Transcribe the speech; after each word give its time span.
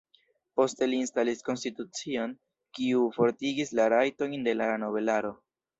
Poste 0.59 0.87
li 0.89 1.01
instalis 1.07 1.45
konstitucion, 1.51 2.35
kiu 2.79 3.07
fortigis 3.19 3.79
la 3.83 3.91
rajtojn 3.99 4.39
de 4.51 4.61
la 4.63 4.77
nobelaro. 4.89 5.39